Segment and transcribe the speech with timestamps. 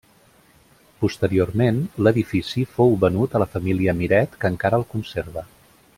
[1.03, 5.45] Posteriorment, l'edifici fou venut a la família Miret que encara el conserva.